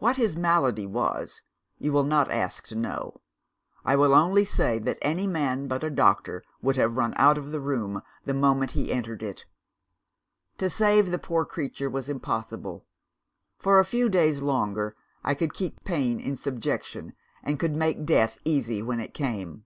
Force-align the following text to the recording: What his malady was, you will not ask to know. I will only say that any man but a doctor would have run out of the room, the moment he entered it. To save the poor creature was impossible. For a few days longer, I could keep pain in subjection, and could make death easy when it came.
What 0.00 0.18
his 0.18 0.36
malady 0.36 0.84
was, 0.86 1.40
you 1.78 1.92
will 1.92 2.04
not 2.04 2.30
ask 2.30 2.66
to 2.66 2.74
know. 2.74 3.22
I 3.86 3.96
will 3.96 4.12
only 4.12 4.44
say 4.44 4.78
that 4.78 4.98
any 5.00 5.26
man 5.26 5.66
but 5.66 5.82
a 5.82 5.88
doctor 5.88 6.42
would 6.60 6.76
have 6.76 6.98
run 6.98 7.14
out 7.16 7.38
of 7.38 7.52
the 7.52 7.58
room, 7.58 8.02
the 8.26 8.34
moment 8.34 8.72
he 8.72 8.92
entered 8.92 9.22
it. 9.22 9.46
To 10.58 10.68
save 10.68 11.10
the 11.10 11.18
poor 11.18 11.46
creature 11.46 11.88
was 11.88 12.10
impossible. 12.10 12.84
For 13.56 13.78
a 13.78 13.84
few 13.86 14.10
days 14.10 14.42
longer, 14.42 14.94
I 15.24 15.32
could 15.32 15.54
keep 15.54 15.84
pain 15.84 16.20
in 16.20 16.36
subjection, 16.36 17.14
and 17.42 17.58
could 17.58 17.74
make 17.74 18.04
death 18.04 18.36
easy 18.44 18.82
when 18.82 19.00
it 19.00 19.14
came. 19.14 19.64